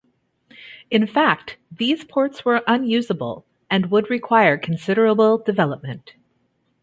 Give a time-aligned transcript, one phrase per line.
[0.89, 6.13] In fact, these ports were unusable and would require considerable development.